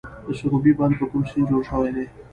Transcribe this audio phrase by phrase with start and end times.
[0.25, 2.05] د سروبي بند په کوم سیند جوړ شوی دی؟